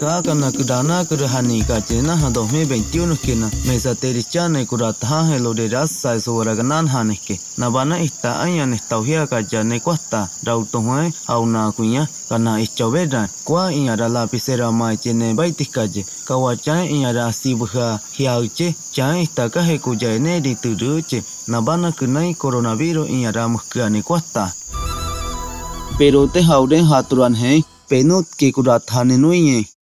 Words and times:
Kakana 0.00 0.52
kudana 0.52 1.04
kurahani 1.04 1.64
kachena 1.64 2.16
ha 2.16 2.28
2021 2.30 3.16
kena 3.16 3.50
mesa 3.66 3.94
terichane 3.94 4.64
kurataha 4.66 5.24
helo 5.26 5.54
de 5.54 5.68
rasa 5.68 6.20
so 6.20 6.36
waraganan 6.36 6.86
haneke 6.88 7.40
nabana 7.58 8.00
ista 8.00 8.40
anya 8.40 8.66
ne 8.66 8.80
tauhia 8.88 9.26
kaja 9.26 9.64
ne 9.64 9.80
kwata 9.80 10.28
rautohwe 10.44 11.12
auna 11.26 11.72
kunya 11.72 12.06
kana 12.28 12.60
ichoveda 12.60 13.28
kwa 13.44 13.72
inyara 13.72 14.08
lapisera 14.08 14.72
mai 14.72 14.96
chene 14.96 15.34
baitikaje 15.34 16.06
kawacha 16.24 16.84
inyara 16.84 17.32
sibha 17.32 18.00
hiauche 18.12 18.74
cha 18.92 19.18
ista 19.18 19.48
kahe 19.48 19.78
kuja 19.78 20.18
ne 20.18 20.40
dituruche 20.40 21.24
nabana 21.46 21.92
kunai 21.92 22.34
coronavirus 22.34 23.10
inyara 23.10 23.48
mukkane 23.48 24.02
kwata 24.02 24.52
pero 25.98 26.26
te 26.26 26.40
hauren 26.42 26.84
haturan 26.84 27.34
he 27.34 27.64
penut 27.88 28.26
ke 28.36 28.52
kurat 28.52 28.90
hane 28.90 29.16